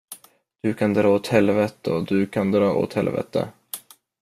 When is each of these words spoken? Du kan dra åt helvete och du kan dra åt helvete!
Du 0.63 0.73
kan 0.73 0.93
dra 0.93 1.09
åt 1.15 1.27
helvete 1.27 1.91
och 1.93 2.05
du 2.05 2.25
kan 2.25 2.51
dra 2.51 2.73
åt 2.73 2.93
helvete! 2.93 3.49